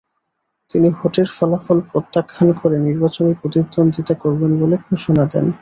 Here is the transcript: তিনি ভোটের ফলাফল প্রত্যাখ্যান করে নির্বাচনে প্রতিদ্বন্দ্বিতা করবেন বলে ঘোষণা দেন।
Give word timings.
তিনি 0.69 0.87
ভোটের 0.89 1.27
ফলাফল 1.37 1.77
প্রত্যাখ্যান 1.91 2.49
করে 2.53 2.75
নির্বাচনে 2.79 3.31
প্রতিদ্বন্দ্বিতা 3.41 4.15
করবেন 4.23 4.51
বলে 4.61 4.75
ঘোষণা 4.87 5.23
দেন। 5.25 5.45